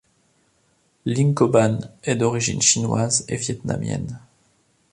Linkoban 1.05 1.77
est 2.03 2.15
d'origine 2.15 2.59
chinoise 2.59 3.23
et 3.27 3.35
vietnamienne. 3.35 4.19